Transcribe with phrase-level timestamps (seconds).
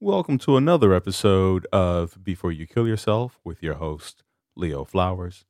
[0.00, 4.22] Welcome to another episode of Before You Kill Yourself with your host,
[4.54, 5.44] Leo Flowers.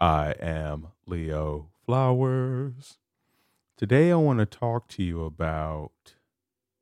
[0.00, 2.96] I am Leo Flowers.
[3.76, 6.14] Today, I want to talk to you about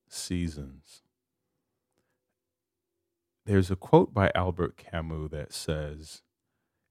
[0.08, 1.02] seasons.
[3.44, 6.22] There's a quote by Albert Camus that says,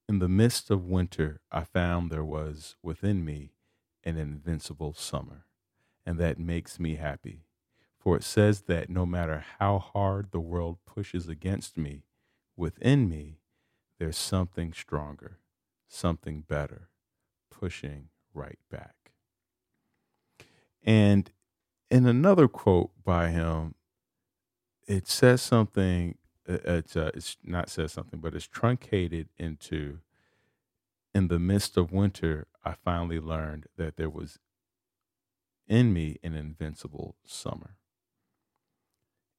[0.09, 3.54] In the midst of winter, I found there was within me
[4.04, 5.45] an invincible summer,
[6.05, 7.45] and that makes me happy.
[8.00, 12.04] For it says that no matter how hard the world pushes against me,
[12.55, 13.39] within me,
[14.00, 15.39] there's something stronger,
[15.87, 16.89] something better,
[17.51, 19.11] pushing right back.
[20.82, 21.29] And
[21.91, 23.75] in another quote by him,
[24.88, 30.00] it says something, uh, it's, uh, it's not says something, but it's truncated into
[31.13, 34.39] in the midst of winter, I finally learned that there was
[35.67, 37.75] in me an invincible summer.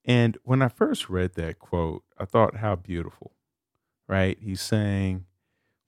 [0.05, 3.33] And when I first read that quote, I thought, how beautiful,
[4.09, 4.39] right?
[4.41, 5.27] He's saying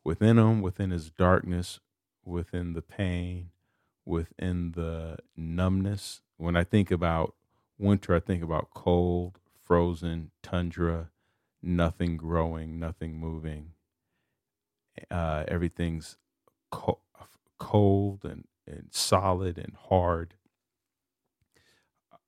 [0.05, 1.81] within him, within his darkness,
[2.25, 3.51] within the pain,
[4.05, 6.20] within the numbness.
[6.36, 7.34] When I think about
[7.78, 11.11] winter, I think about cold, frozen, tundra,
[11.62, 13.73] nothing growing, nothing moving.
[15.11, 16.17] Uh, everything's
[16.70, 17.01] co-
[17.58, 20.34] cold and, and solid and hard.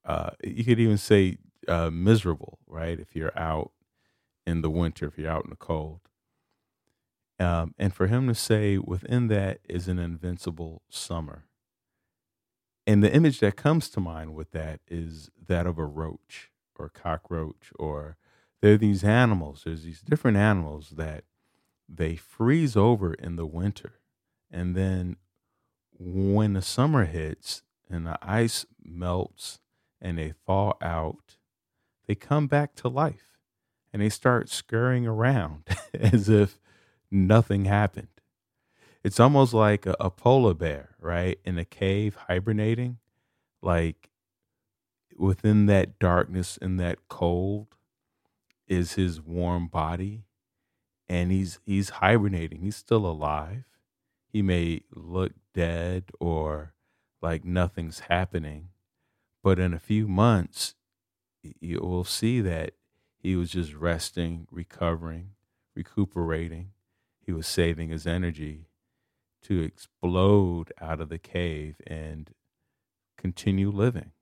[0.05, 2.99] Uh, you could even say uh, miserable, right?
[2.99, 3.73] If you're out
[4.47, 6.01] in the winter, if you're out in the cold.
[7.41, 11.47] Um, and for him to say within that is an invincible summer.
[12.87, 16.87] And the image that comes to mind with that is that of a roach or
[16.87, 18.17] a cockroach, or
[18.61, 21.25] there are these animals, there's these different animals that
[21.89, 24.01] they freeze over in the winter.
[24.51, 25.17] And then
[25.99, 29.61] when the summer hits and the ice melts
[30.01, 31.37] and they thaw out,
[32.07, 33.39] they come back to life
[33.93, 36.59] and they start scurrying around as if
[37.11, 38.09] nothing happened.
[39.03, 41.39] It's almost like a, a, polar bear, right?
[41.45, 42.99] In a cave hibernating,
[43.63, 44.11] like
[45.17, 47.77] within that darkness and that cold
[48.67, 50.25] is his warm body
[51.09, 52.63] and he's he's hibernating.
[52.63, 53.65] He's still alive.
[54.27, 56.75] He may look dead or
[57.23, 58.71] like nothing's happening,
[59.43, 60.75] but in a few months
[61.61, 62.73] you will see that
[63.17, 65.31] he was just resting, recovering,
[65.75, 66.71] recuperating.
[67.21, 68.69] He was saving his energy
[69.43, 72.31] to explode out of the cave and
[73.17, 74.13] continue living.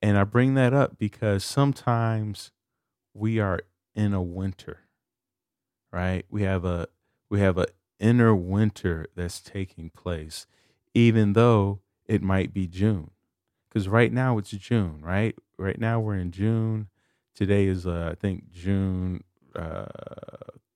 [0.00, 2.52] And I bring that up because sometimes
[3.14, 3.60] we are
[3.94, 4.82] in a winter,
[5.92, 6.24] right?
[6.30, 6.88] We have a
[7.28, 7.66] we have a
[7.98, 10.46] inner winter that's taking place,
[10.94, 13.10] even though it might be June
[13.68, 15.36] because right now it's June, right?
[15.58, 16.88] Right now we're in June.
[17.34, 19.22] Today is, uh, I think, June
[19.54, 19.86] uh,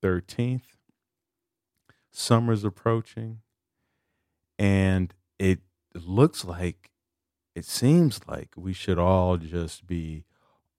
[0.01, 0.63] 13th.
[2.11, 3.39] Summer's approaching.
[4.59, 5.59] And it
[5.95, 6.91] looks like,
[7.55, 10.25] it seems like we should all just be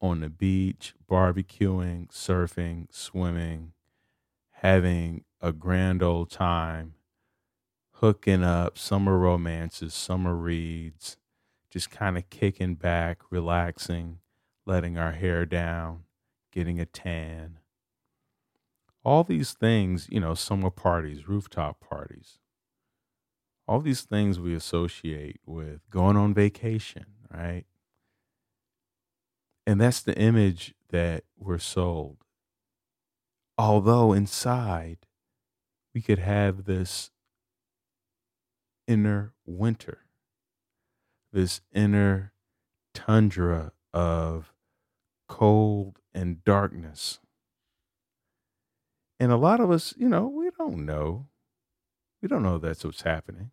[0.00, 3.72] on the beach, barbecuing, surfing, swimming,
[4.52, 6.94] having a grand old time,
[7.94, 11.16] hooking up, summer romances, summer reads
[11.74, 14.20] just kind of kicking back, relaxing,
[14.64, 16.04] letting our hair down,
[16.52, 17.58] getting a tan.
[19.04, 22.38] All these things, you know, summer parties, rooftop parties,
[23.66, 27.64] all these things we associate with going on vacation, right?
[29.66, 32.18] And that's the image that we're sold.
[33.58, 34.98] Although inside,
[35.92, 37.10] we could have this
[38.86, 40.03] inner winter
[41.34, 42.32] this inner
[42.94, 44.54] tundra of
[45.28, 47.18] cold and darkness.
[49.18, 51.26] And a lot of us, you know, we don't know.
[52.22, 53.50] We don't know that's what's happening.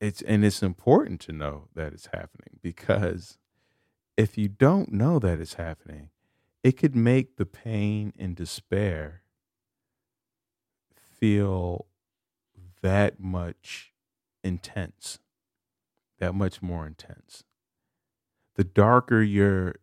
[0.00, 3.38] It's and it's important to know that it's happening because
[4.16, 6.10] if you don't know that it's happening,
[6.64, 9.22] it could make the pain and despair
[10.94, 11.86] feel
[12.82, 13.92] that much
[14.42, 15.20] intense
[16.18, 17.44] that much more intense.
[18.56, 19.76] The darker your,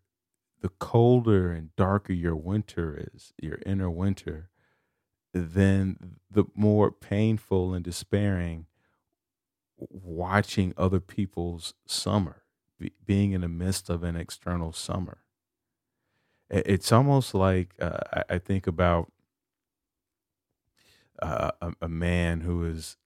[0.62, 4.50] the colder and darker your winter is, your inner winter,
[5.34, 8.66] then the more painful and despairing
[9.78, 12.44] watching other people's summer,
[12.80, 15.20] be, being in the midst of an external summer.
[16.50, 19.12] It's almost like uh, I, think about
[21.22, 22.98] uh, a, a man who is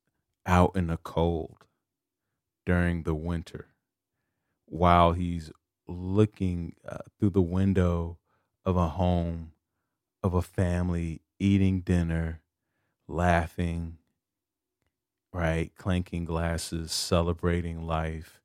[0.46, 1.67] out in the cold
[2.68, 3.68] during the winter
[4.66, 5.50] while he's
[5.88, 8.18] looking uh, through the window
[8.66, 9.54] of a home,
[10.22, 12.42] of a family, eating dinner,
[13.08, 13.98] laughing,
[15.32, 15.72] right?
[15.78, 18.42] Clanking glasses, celebrating life,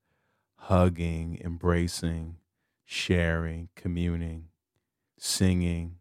[0.55, 2.37] hugging, embracing,
[2.85, 4.51] sharing, communing,
[5.19, 5.97] singing.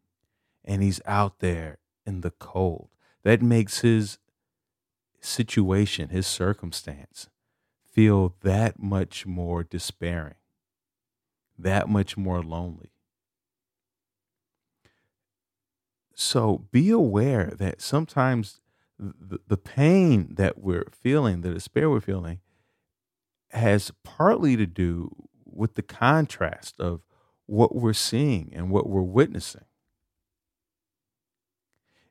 [0.63, 2.89] And he's out there in the cold.
[3.23, 4.19] That makes his
[5.19, 7.30] situation, his circumstance,
[7.91, 10.35] feel that much more despairing,
[11.57, 12.91] that much more lonely.
[16.13, 18.61] So be aware that sometimes
[18.99, 22.39] the, the pain that we're feeling, the despair we're feeling,
[23.49, 25.09] has partly to do
[25.45, 27.01] with the contrast of
[27.45, 29.65] what we're seeing and what we're witnessing.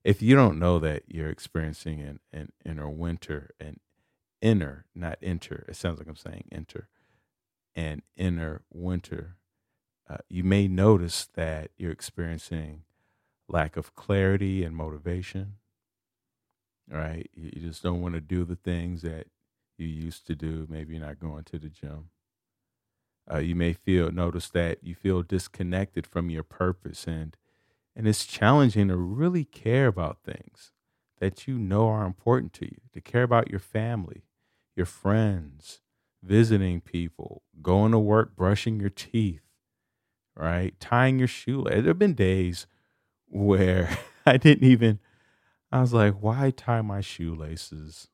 [0.03, 3.81] If you don't know that you're experiencing an, an inner winter, an
[4.41, 6.89] inner, not enter, it sounds like I'm saying enter,
[7.75, 9.37] and inner winter,
[10.09, 12.83] uh, you may notice that you're experiencing
[13.49, 15.55] lack of clarity and motivation.
[16.89, 17.31] Right?
[17.35, 19.29] You just don't want to do the things that
[19.79, 20.67] you used to do.
[20.69, 22.11] Maybe you're not going to the gym.
[23.33, 27.37] Uh, you may feel notice that you feel disconnected from your purpose and
[27.95, 30.73] and it's challenging to really care about things
[31.19, 34.23] that you know are important to you to care about your family
[34.81, 35.81] your friends
[36.23, 39.43] visiting people going to work brushing your teeth
[40.35, 42.67] right tying your shoe there have been days
[43.31, 44.99] where I didn't even,
[45.73, 48.09] I was like, why tie my shoelaces?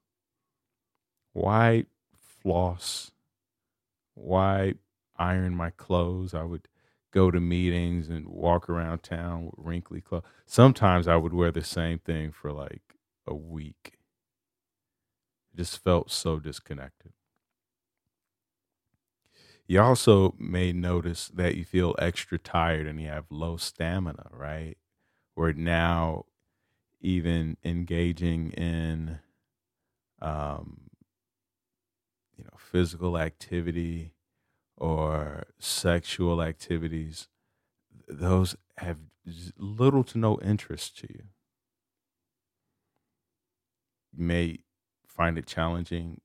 [1.32, 3.10] Why floss?
[4.14, 4.74] Why
[5.16, 6.34] iron my clothes?
[6.34, 6.68] I would
[7.10, 10.24] go to meetings and walk around town with wrinkly clothes.
[10.46, 12.82] Sometimes I would wear the same thing for like
[13.26, 13.95] a week.
[15.56, 17.12] Just felt so disconnected.
[19.68, 24.76] You also may notice that you feel extra tired and you have low stamina, right?
[25.36, 26.26] we're now
[27.00, 29.20] even engaging in
[30.20, 30.88] um,
[32.36, 34.14] you know physical activity
[34.76, 37.28] or sexual activities
[38.08, 38.98] those have
[39.58, 41.24] little to no interest to you
[44.12, 44.58] you may
[45.16, 46.20] find it challenging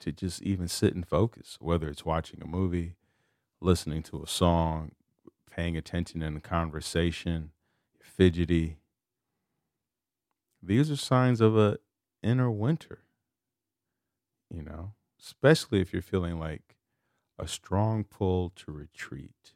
[0.00, 2.94] to just even sit and focus whether it's watching a movie
[3.60, 4.92] listening to a song
[5.50, 7.50] paying attention in a conversation
[8.00, 8.78] fidgety.
[10.62, 11.78] These are signs of a
[12.22, 13.00] inner winter,
[14.52, 16.76] you know, especially if you're feeling like
[17.38, 19.54] a strong pull to retreat,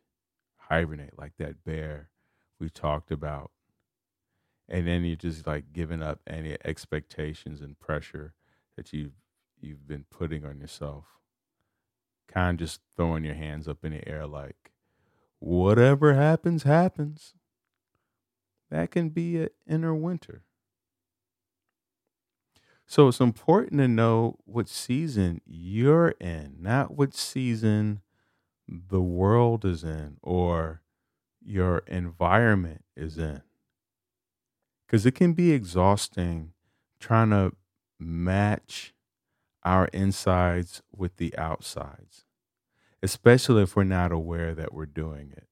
[0.56, 2.10] hibernate like that bear
[2.60, 3.50] we talked about.
[4.68, 8.34] And then you're just like giving up any expectations and pressure
[8.76, 9.12] that you've
[9.60, 11.04] you've been putting on yourself.
[12.28, 14.72] Kind of just throwing your hands up in the air like
[15.38, 17.34] whatever happens, happens
[18.70, 20.44] that can be an inner winter.
[22.86, 28.02] So it's important to know what season you're in, not what season
[28.68, 30.82] the world is in or
[31.44, 33.42] your environment is in.
[34.86, 36.52] Because it can be exhausting
[37.00, 37.52] trying to
[38.02, 38.94] match
[39.64, 42.24] our insides with the outsides,
[43.02, 45.46] especially if we're not aware that we're doing it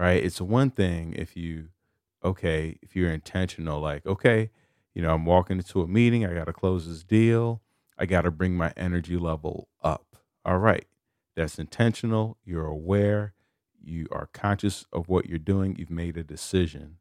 [0.00, 0.24] right?
[0.24, 1.68] It's one thing if you,
[2.24, 4.50] okay, if you're intentional, like, okay,
[4.94, 7.60] you know, I'm walking into a meeting, I got to close this deal,
[7.98, 10.16] I got to bring my energy level up.
[10.42, 10.86] All right,
[11.36, 12.38] that's intentional.
[12.46, 13.34] You're aware,
[13.78, 16.96] you are conscious of what you're doing, you've made a decision.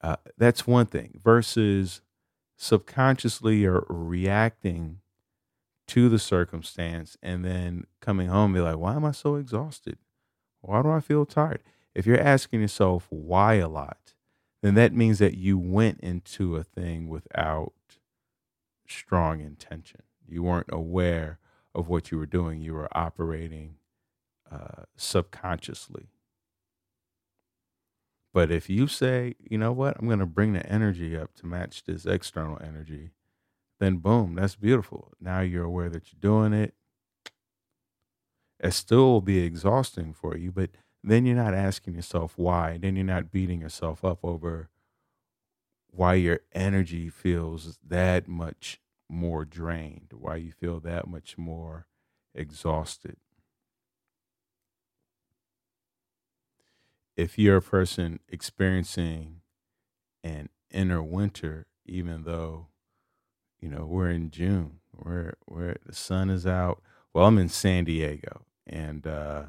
[0.00, 2.00] Uh, that's one thing versus
[2.56, 5.00] subconsciously or reacting
[5.86, 9.98] to the circumstance and then coming home be like, why am I so exhausted?
[10.60, 11.62] Why do I feel tired?
[11.94, 14.14] If you're asking yourself why a lot,
[14.62, 17.72] then that means that you went into a thing without
[18.86, 20.02] strong intention.
[20.28, 21.38] You weren't aware
[21.74, 22.60] of what you were doing.
[22.60, 23.76] You were operating
[24.50, 26.08] uh, subconsciously.
[28.32, 31.46] But if you say, you know what, I'm going to bring the energy up to
[31.46, 33.10] match this external energy,
[33.80, 35.12] then boom, that's beautiful.
[35.20, 36.74] Now you're aware that you're doing it
[38.62, 40.70] it still will be exhausting for you, but
[41.02, 42.76] then you're not asking yourself why.
[42.78, 44.68] Then you're not beating yourself up over
[45.90, 51.86] why your energy feels that much more drained, why you feel that much more
[52.34, 53.16] exhausted.
[57.20, 59.42] If you're a person experiencing
[60.24, 62.68] an inner winter, even though,
[63.60, 67.84] you know, we're in June, where where the sun is out, Well, I'm in San
[67.84, 69.42] Diego, and uh,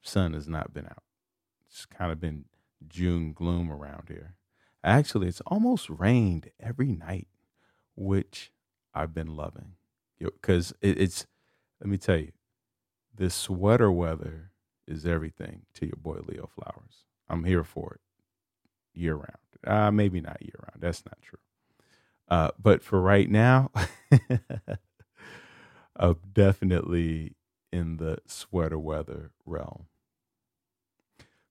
[0.00, 1.02] sun has not been out.
[1.66, 2.44] It's kind of been
[2.86, 4.34] June gloom around here.
[4.84, 7.26] Actually, it's almost rained every night,
[7.96, 8.52] which
[8.94, 9.72] I've been loving.
[10.20, 11.26] Because it, it's,
[11.80, 12.30] let me tell you,
[13.14, 14.52] this sweater weather
[14.88, 17.04] is everything to your boy Leo Flowers.
[17.28, 18.00] I'm here for it
[18.94, 19.28] year round.
[19.66, 20.80] Uh, maybe not year round.
[20.80, 21.38] That's not true.
[22.28, 23.70] Uh, but for right now,
[25.96, 27.36] I'm definitely
[27.72, 29.86] in the sweater weather realm.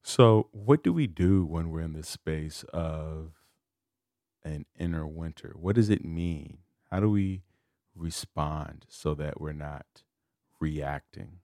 [0.03, 3.33] So, what do we do when we're in this space of
[4.43, 5.55] an inner winter?
[5.59, 6.59] What does it mean?
[6.91, 7.43] How do we
[7.95, 10.03] respond so that we're not
[10.59, 11.39] reacting?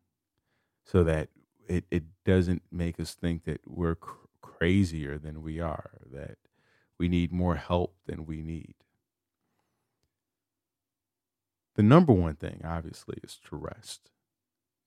[0.86, 1.30] So that
[1.72, 6.38] it, it doesn't make us think that we're cr- crazier than we are, that
[7.00, 8.74] we need more help than we need.
[11.76, 14.12] The number one thing, obviously, is to rest.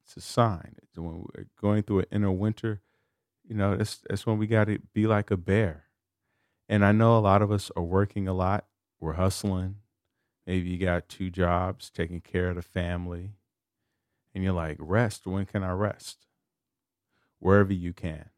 [0.05, 0.77] It's a sign.
[0.83, 2.83] It's when we're going through an inner winter,
[3.49, 5.85] you know, that's, that's when we got to be like a bear.
[6.69, 8.67] And I know a lot of us are working a lot.
[9.01, 9.77] We're hustling.
[10.47, 13.31] Maybe you got two jobs, taking care of the family.
[14.35, 15.27] And you're like, rest.
[15.27, 16.27] When can I rest?
[17.45, 18.31] Wherever you can.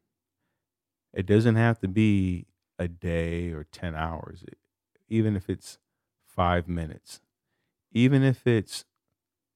[1.13, 2.47] It doesn't have to be
[2.77, 4.43] a day or 10 hours,
[5.07, 5.77] even if it's
[6.25, 7.21] five minutes,
[7.93, 8.83] even if it's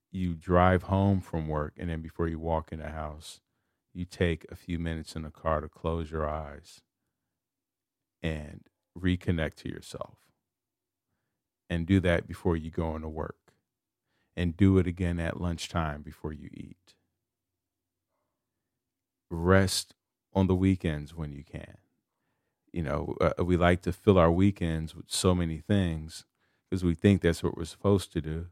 [0.10, 3.41] you drive home from work and then before you walk in the house,
[3.93, 6.79] you take a few minutes in the car to close your eyes
[8.24, 8.62] and
[8.98, 10.15] reconnect to yourself.
[11.70, 13.36] And do that before you go into work.
[14.34, 16.96] And do it again at lunchtime before you eat.
[19.31, 19.95] Rest
[20.33, 21.77] on the weekends when you can.
[22.71, 26.25] You know, uh, we like to fill our weekends with so many things
[26.69, 28.47] because we think that's what we're supposed to do.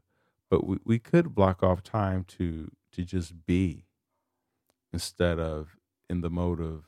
[0.50, 3.86] But we, we could block off time to to just be
[4.92, 5.76] instead of
[6.08, 6.84] in the mode of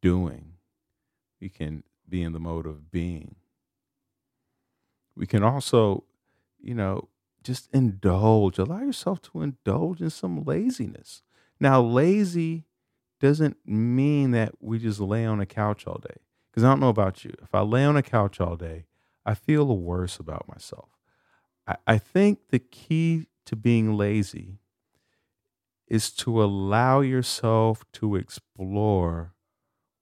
[0.00, 0.54] doing.
[1.40, 3.36] We can be in the mode of being.
[5.16, 6.04] We can also,
[6.60, 7.08] you know,
[7.42, 11.22] just indulge, allow yourself to indulge in some laziness.
[11.58, 12.64] Now, lazy
[13.20, 16.16] doesn't mean that we just lay on a couch all day.
[16.50, 17.32] Because I don't know about you.
[17.42, 18.86] If I lay on a couch all day,
[19.24, 20.88] I feel worse about myself.
[21.66, 24.58] I, I think the key to being lazy
[25.86, 29.34] is to allow yourself to explore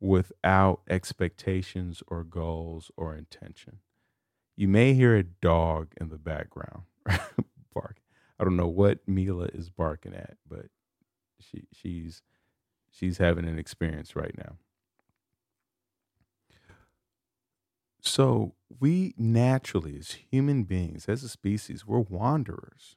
[0.00, 3.78] without expectations or goals or intention.
[4.56, 6.82] You may hear a dog in the background
[7.74, 8.00] bark.
[8.38, 10.66] I don't know what Mila is barking at, but
[11.40, 12.22] she she's
[12.90, 14.56] she's having an experience right now.
[18.00, 22.96] So, we naturally, as human beings, as a species, we're wanderers.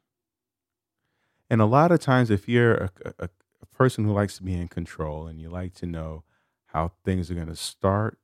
[1.50, 3.29] And a lot of times, if you're a, a,
[3.62, 6.24] a person who likes to be in control and you like to know
[6.67, 8.19] how things are going to start,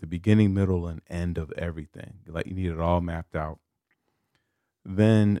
[0.00, 3.58] the beginning, middle, and end of everything, like you need it all mapped out,
[4.84, 5.40] then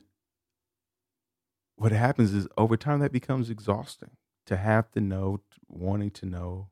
[1.76, 4.10] what happens is over time that becomes exhausting
[4.46, 5.40] to have to know,
[5.72, 6.68] wanting to know,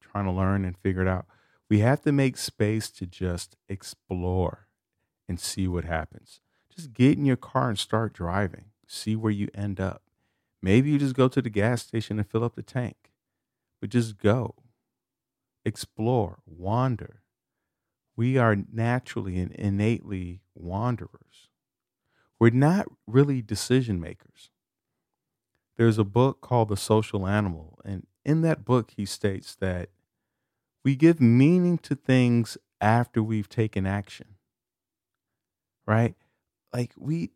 [0.00, 1.26] trying to learn and figure it out.
[1.68, 4.68] We have to make space to just explore
[5.28, 6.40] and see what happens.
[6.74, 8.66] Just get in your car and start driving.
[8.86, 10.02] See where you end up.
[10.60, 13.10] Maybe you just go to the gas station and fill up the tank,
[13.80, 14.54] but just go,
[15.64, 17.22] explore, wander.
[18.16, 21.48] We are naturally and innately wanderers.
[22.38, 24.50] We're not really decision makers
[25.76, 27.78] there's a book called The Social Animal.
[27.84, 29.90] And in that book, he states that
[30.84, 34.36] we give meaning to things after we've taken action,
[35.86, 36.14] right?
[36.72, 37.30] Like we,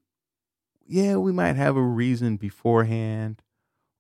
[0.86, 3.42] yeah, we might have a reason beforehand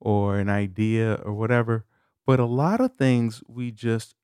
[0.00, 1.84] or an idea or whatever,
[2.26, 4.14] but a lot of things we just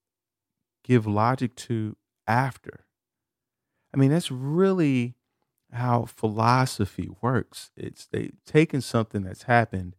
[0.85, 2.87] give logic to after.
[3.95, 5.15] I mean, that's really
[5.73, 7.71] how philosophy works.
[7.77, 9.97] It's they taken something that's happened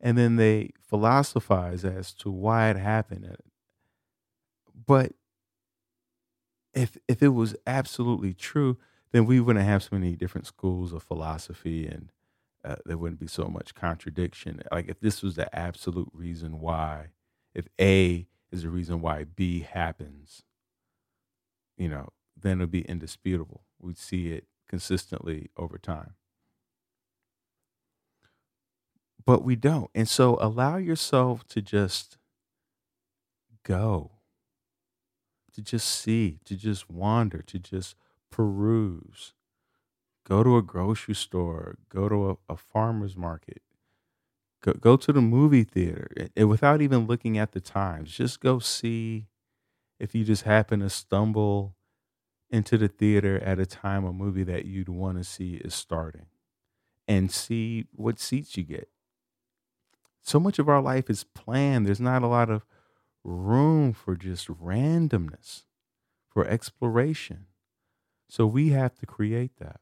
[0.00, 3.36] and then they philosophize as to why it happened.
[4.86, 5.12] But
[6.72, 8.78] if if it was absolutely true,
[9.12, 12.12] then we wouldn't have so many different schools of philosophy, and
[12.64, 14.62] uh, there wouldn't be so much contradiction.
[14.72, 17.08] Like if this was the absolute reason why,
[17.54, 20.42] if A is the reason why B happens,
[21.76, 23.64] you know, then it would be indisputable.
[23.80, 26.14] We'd see it consistently over time
[29.26, 29.90] but we don't.
[29.94, 32.18] And so allow yourself to just
[33.64, 34.12] go,
[35.52, 37.94] to just see, to just wander, to just
[38.30, 39.32] peruse,
[40.26, 43.62] go to a grocery store, go to a, a farmer's market,
[44.62, 48.12] go, go to the movie theater and, and without even looking at the times.
[48.12, 49.28] Just go see
[50.00, 51.76] if you just happen to stumble
[52.50, 56.26] into the theater at a time a movie that you'd want to see is starting
[57.08, 58.88] and see what seats you get.
[60.24, 61.86] So much of our life is planned.
[61.86, 62.64] There's not a lot of
[63.22, 65.64] room for just randomness,
[66.30, 67.46] for exploration.
[68.28, 69.80] So we have to create that.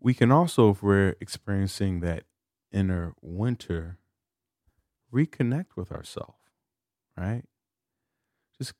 [0.00, 2.24] We can also, if we're experiencing that
[2.70, 3.98] inner winter,
[5.12, 6.38] reconnect with ourselves,
[7.16, 7.42] right?
[8.56, 8.74] Just,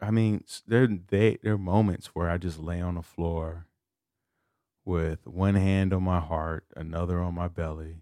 [0.00, 3.66] I mean, there, they, there are moments where I just lay on the floor
[4.86, 7.96] with one hand on my heart, another on my belly,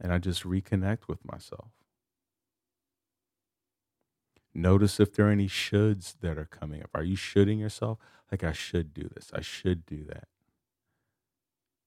[0.00, 1.70] and I just reconnect with myself.
[4.54, 6.90] Notice if there are any shoulds that are coming up.
[6.94, 7.98] Are you shoulding yourself?
[8.30, 9.30] Like, I should do this.
[9.32, 10.28] I should do that.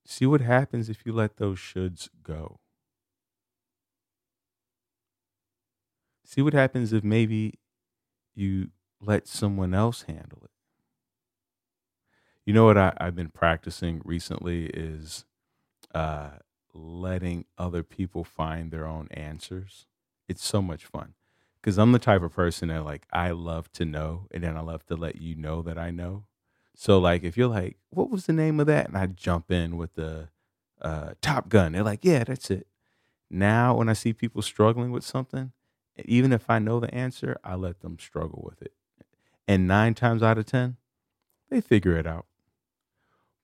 [0.06, 2.60] See what happens if you let those shoulds go.
[6.26, 7.60] See what happens if maybe
[8.34, 8.70] you
[9.02, 10.52] let someone else handle it.
[12.46, 15.26] You know what I, have been practicing recently is
[15.94, 16.32] uh,
[16.74, 19.88] letting other people find their own answers.
[20.28, 21.14] It's so much fun
[21.62, 24.62] because I'm the type of person that like I love to know, and then I
[24.62, 26.26] love to let you know that I know.
[26.76, 28.88] So like if you're like, what was the name of that?
[28.88, 30.30] And I jump in with the
[30.82, 31.74] uh, Top Gun.
[31.74, 32.68] They're like, yeah, that's it.
[33.30, 35.52] Now when I see people struggling with something,
[36.06, 38.74] even if I know the answer, I let them struggle with it.
[39.48, 40.78] And nine times out of ten,
[41.50, 42.26] they figure it out.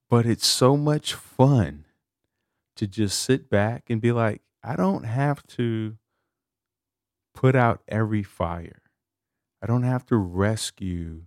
[0.09, 1.83] But it's so much fun
[2.77, 5.97] to just sit back and be like, I don't have to
[7.33, 8.81] put out every fire.
[9.61, 11.23] I don't have to rescue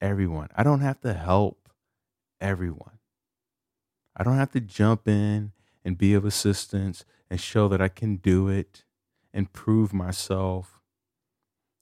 [0.00, 0.48] everyone.
[0.56, 1.68] I don't have to help
[2.40, 2.98] everyone.
[4.16, 5.52] I don't have to jump in
[5.84, 8.84] and be of assistance and show that I can do it
[9.32, 10.80] and prove myself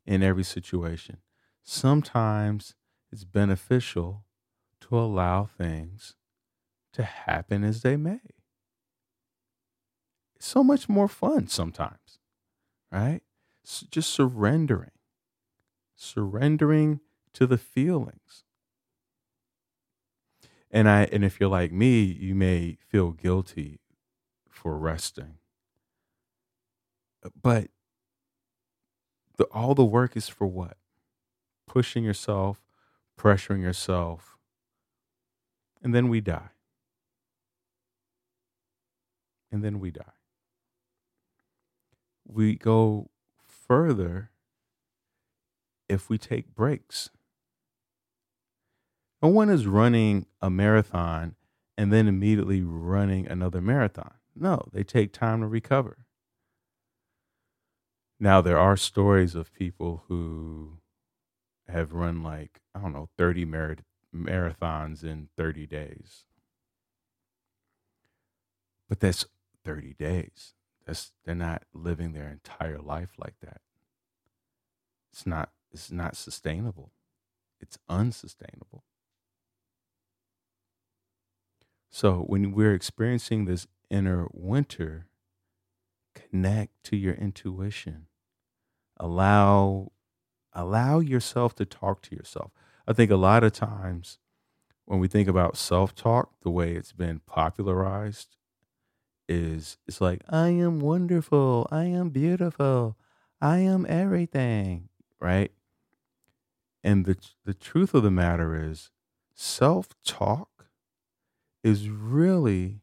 [0.06, 1.18] in every situation.
[1.62, 2.74] Sometimes
[3.10, 4.24] it's beneficial
[4.82, 6.14] to allow things
[6.92, 8.20] to happen as they may.
[10.40, 12.18] So much more fun sometimes,
[12.90, 13.20] right?
[13.90, 14.90] just surrendering,
[15.94, 17.00] surrendering
[17.34, 18.42] to the feelings.
[20.70, 23.80] And I and if you're like me, you may feel guilty
[24.48, 25.34] for resting.
[27.40, 27.68] But
[29.36, 30.76] the, all the work is for what?
[31.66, 32.62] Pushing yourself,
[33.18, 34.38] pressuring yourself,
[35.82, 36.50] and then we die.
[39.52, 40.19] And then we die.
[42.32, 43.10] We go
[43.46, 44.30] further
[45.88, 47.10] if we take breaks.
[49.22, 51.34] No one is running a marathon
[51.76, 54.14] and then immediately running another marathon.
[54.34, 56.06] No, they take time to recover.
[58.18, 60.78] Now, there are stories of people who
[61.68, 63.76] have run like, I don't know, 30 mar-
[64.14, 66.24] marathons in 30 days.
[68.88, 69.24] But that's
[69.64, 70.54] 30 days.
[70.86, 73.60] That's they're not living their entire life like that.
[75.12, 76.92] It's not it's not sustainable.
[77.60, 78.84] It's unsustainable.
[81.90, 85.06] So when we're experiencing this inner winter,
[86.14, 88.06] connect to your intuition.
[88.98, 89.92] Allow
[90.52, 92.50] allow yourself to talk to yourself.
[92.86, 94.18] I think a lot of times
[94.84, 98.36] when we think about self-talk, the way it's been popularized
[99.30, 102.98] is it's like I am wonderful, I am beautiful,
[103.40, 104.88] I am everything,
[105.20, 105.52] right?
[106.82, 108.90] And the the truth of the matter is
[109.34, 110.66] self-talk
[111.62, 112.80] is really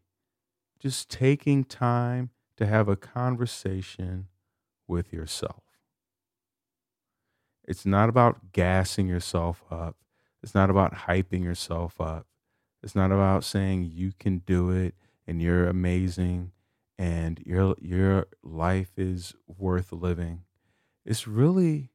[0.79, 4.27] just taking time to have a conversation
[4.87, 5.63] with yourself.
[7.67, 9.97] It's not about gassing yourself up.
[10.41, 12.25] It's not about hyping yourself up.
[12.81, 14.95] It's not about saying you can do it
[15.27, 16.51] and you're amazing
[16.97, 20.43] and your your life is worth living.
[21.05, 21.91] It's really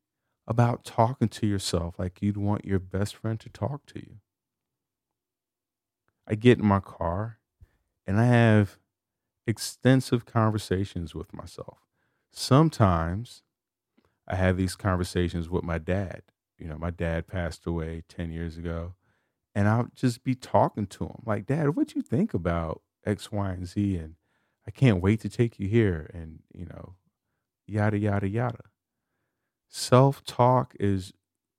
[0.46, 4.16] about talking to yourself like you'd want your best friend to talk to you.
[6.26, 7.38] I get in my car
[8.06, 8.78] and I have
[9.46, 11.78] extensive conversations with myself.
[12.32, 13.42] Sometimes
[14.26, 16.22] I have these conversations with my dad.
[16.58, 18.94] You know, my dad passed away 10 years ago,
[19.54, 23.32] and I'll just be talking to him like, Dad, what do you think about X,
[23.32, 24.14] Y, and Z, and
[24.66, 26.96] I can't wait to take you here, and you know,
[27.66, 28.64] yada yada yada.
[29.68, 31.12] Self talk is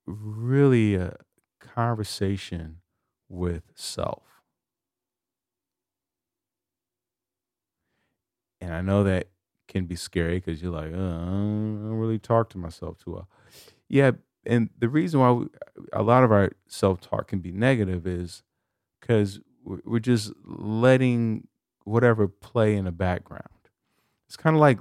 [0.06, 1.16] really a
[1.60, 2.80] conversation
[3.28, 4.42] with self.
[8.60, 9.28] And I know that
[9.68, 13.28] can be scary because you're like, uh, I don't really talk to myself too well.
[13.88, 14.12] Yeah,
[14.46, 15.46] and the reason why we,
[15.92, 18.42] a lot of our self talk can be negative is
[19.00, 21.48] because we're just letting
[21.84, 23.48] whatever play in the background.
[24.26, 24.78] It's kind of like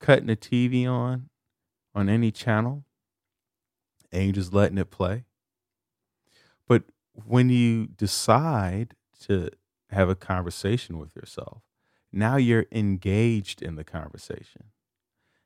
[0.00, 1.28] cutting the TV on
[1.94, 2.84] on any channel
[4.10, 5.24] and you're just letting it play.
[6.68, 9.50] But when you decide to
[9.90, 11.62] have a conversation with yourself,
[12.12, 14.64] now you're engaged in the conversation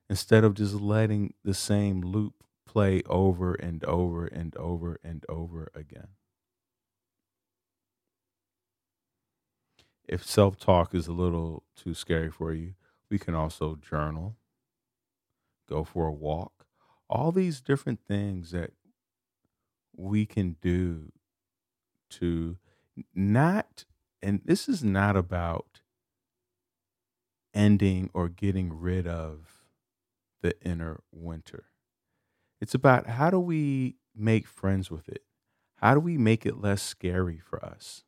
[0.09, 2.35] instead of just letting the same loop
[2.67, 6.09] play over and over and over and over again.
[10.09, 12.75] If self talk is a little too scary for you,
[13.11, 14.37] we can also journal,
[15.69, 16.67] go for a walk,
[17.09, 18.73] all these different things that
[19.97, 21.13] we can do
[22.11, 22.57] to
[23.15, 23.85] not,
[24.23, 25.81] and this is not about
[27.55, 29.65] ending or getting rid of
[30.43, 31.65] the inner winter.
[32.61, 35.23] It's about how do we make friends with it?
[35.77, 38.05] How do we make it less scary for us?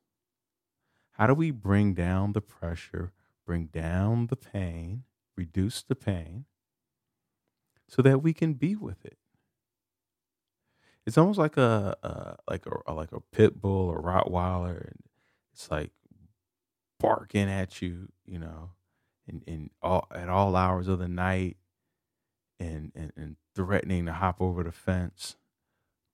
[1.19, 3.13] How do we bring down the pressure,
[3.45, 5.05] bring down the pain,
[5.37, 6.45] reduce the pain
[7.89, 9.19] so that we can be with it?
[11.05, 14.93] It's almost like a, a like a like a pit bull or Rottweiler
[15.59, 15.91] it's like
[17.01, 18.71] barking at you, you know,
[19.27, 21.57] and, and all at all hours of the night
[22.61, 25.37] and, and, and threatening to hop over the fence.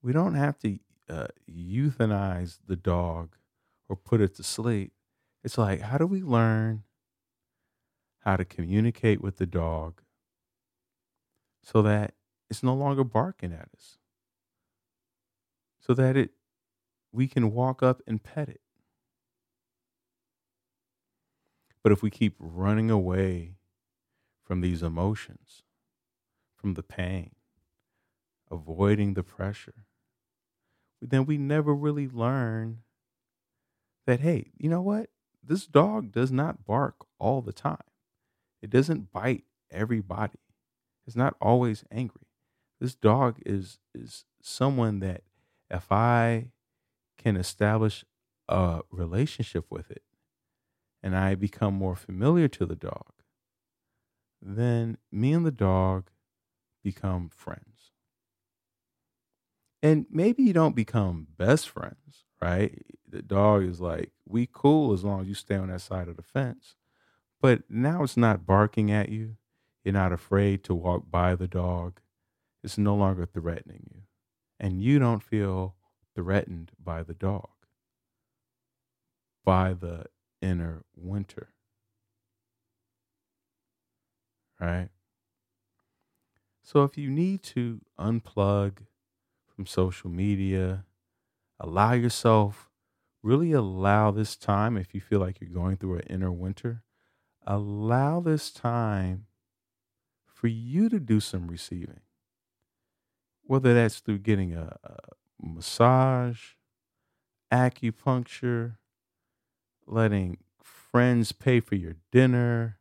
[0.02, 0.78] We don't have to
[1.10, 3.36] uh, euthanize the dog
[3.88, 4.92] or put it to sleep.
[5.42, 6.84] It's like, how do we learn
[8.20, 10.02] how to communicate with the dog
[11.62, 12.14] so that
[12.48, 13.98] it's no longer barking at us?
[15.80, 16.30] So that it
[17.12, 18.60] we can walk up and pet it.
[21.82, 23.58] But if we keep running away
[24.42, 25.62] from these emotions,
[26.56, 27.34] from the pain,
[28.50, 29.86] avoiding the pressure,
[31.02, 32.83] then we never really learn
[34.06, 35.10] that, hey, you know what?
[35.42, 37.76] This dog does not bark all the time.
[38.62, 40.38] It doesn't bite everybody.
[41.06, 42.26] It's not always angry.
[42.80, 45.22] This dog is is someone that
[45.70, 46.50] if I
[47.18, 48.04] can establish
[48.48, 50.02] a relationship with it
[51.02, 53.12] and I become more familiar to the dog,
[54.40, 56.10] then me and the dog
[56.82, 57.92] become friends.
[59.82, 62.84] And maybe you don't become best friends, right?
[63.08, 66.16] The dog is like, we cool as long as you stay on that side of
[66.16, 66.76] the fence.
[67.40, 69.36] But now it's not barking at you.
[69.82, 72.00] You're not afraid to walk by the dog.
[72.62, 74.02] It's no longer threatening you.
[74.60, 75.76] And you don't feel
[76.14, 77.48] threatened by the dog,
[79.42, 80.06] by the
[80.42, 81.48] inner winter.
[84.60, 84.90] Right?
[86.62, 88.86] So if you need to unplug
[89.54, 90.84] from social media,
[91.60, 92.70] allow yourself,
[93.22, 96.82] really allow this time, if you feel like you're going through an inner winter,
[97.46, 99.26] allow this time
[100.26, 102.00] for you to do some receiving.
[103.44, 104.98] Whether that's through getting a, a
[105.40, 106.40] massage,
[107.52, 108.76] acupuncture,
[109.86, 112.78] letting friends pay for your dinner,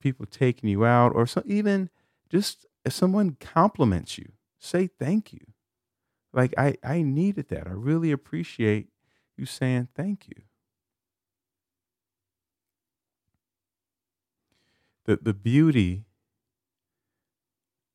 [0.00, 1.88] people taking you out, or so, even
[2.28, 5.46] just if someone compliments you, say thank you.
[6.32, 7.66] Like I, I needed that.
[7.66, 8.88] I really appreciate
[9.36, 10.42] you saying thank you.
[15.04, 16.04] The the beauty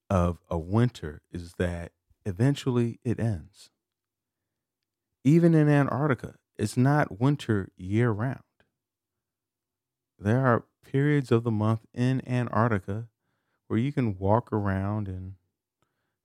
[0.09, 1.91] of a winter is that
[2.25, 3.69] eventually it ends.
[5.23, 8.41] Even in Antarctica, it's not winter year round.
[10.19, 13.07] There are periods of the month in Antarctica
[13.67, 15.35] where you can walk around in,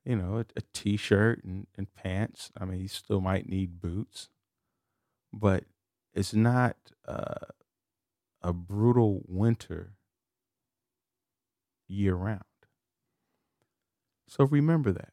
[0.04, 2.50] you know, a, a t-shirt and, and pants.
[2.58, 4.28] I mean, you still might need boots,
[5.32, 5.64] but
[6.14, 7.46] it's not uh,
[8.42, 9.92] a brutal winter
[11.88, 12.42] year round.
[14.28, 15.12] So remember that.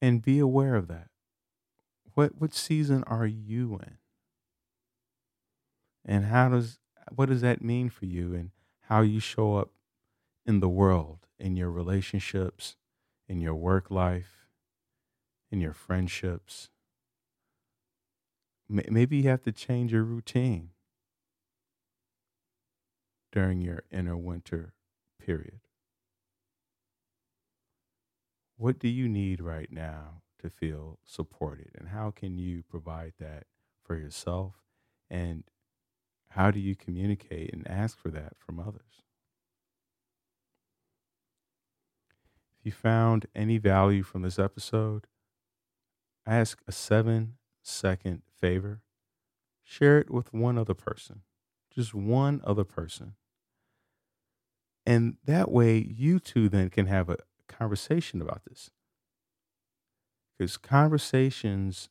[0.00, 1.08] And be aware of that.
[2.14, 3.98] What what season are you in?
[6.04, 6.78] And how does
[7.14, 8.50] what does that mean for you and
[8.82, 9.70] how you show up
[10.50, 12.74] in the world, in your relationships,
[13.28, 14.48] in your work life,
[15.52, 16.70] in your friendships.
[18.68, 20.70] Maybe you have to change your routine
[23.30, 24.74] during your inner winter
[25.24, 25.60] period.
[28.56, 31.70] What do you need right now to feel supported?
[31.78, 33.44] And how can you provide that
[33.84, 34.54] for yourself?
[35.08, 35.44] And
[36.30, 39.04] how do you communicate and ask for that from others?
[42.60, 45.06] If you found any value from this episode,
[46.26, 48.82] ask a seven second favor.
[49.62, 51.22] Share it with one other person,
[51.74, 53.14] just one other person.
[54.84, 57.16] And that way, you two then can have a
[57.48, 58.70] conversation about this.
[60.38, 61.88] Because conversations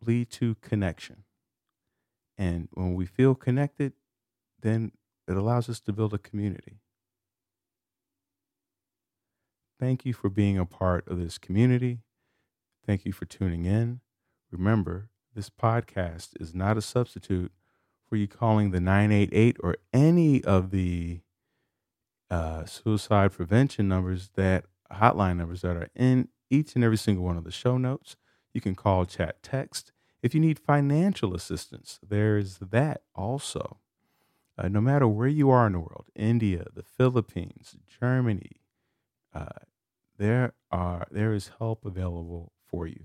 [0.00, 1.24] lead to connection.
[2.38, 3.92] And when we feel connected,
[4.62, 4.92] then
[5.28, 6.78] it allows us to build a community.
[9.82, 12.02] Thank you for being a part of this community.
[12.86, 13.98] Thank you for tuning in.
[14.52, 17.50] Remember, this podcast is not a substitute
[18.08, 21.22] for you calling the 988 or any of the
[22.30, 27.36] uh, suicide prevention numbers that hotline numbers that are in each and every single one
[27.36, 28.14] of the show notes.
[28.54, 29.90] You can call, chat, text.
[30.22, 33.78] If you need financial assistance, there's that also.
[34.56, 38.60] Uh, no matter where you are in the world, India, the Philippines, Germany,
[39.34, 39.48] uh,
[40.18, 43.04] there are there is help available for you.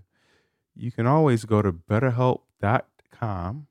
[0.76, 3.68] You can always go to betterhelp.com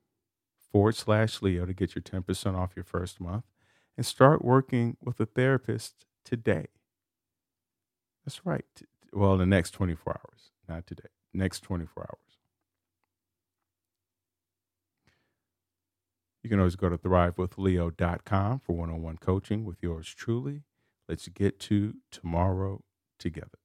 [0.72, 3.44] forward slash Leo to get your 10% off your first month
[3.96, 6.66] and start working with a therapist today.
[8.24, 8.64] That's right.
[9.12, 12.18] Well, the next 24 hours, not today, next 24 hours.
[16.42, 20.62] You can always go to thrivewithleo.com for one on one coaching with yours truly.
[21.08, 22.82] Let's get to tomorrow
[23.18, 23.58] together.